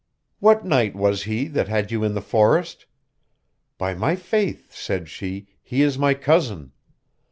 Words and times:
What 0.39 0.65
knight 0.65 0.95
was 0.95 1.25
he 1.25 1.47
that 1.49 1.67
had 1.67 1.91
you 1.91 2.03
in 2.03 2.15
the 2.15 2.23
forest? 2.23 2.87
By 3.77 3.93
my 3.93 4.15
faith, 4.15 4.73
said 4.73 5.07
she, 5.07 5.45
he 5.61 5.83
is 5.83 5.99
my 5.99 6.15
cousin. 6.15 6.71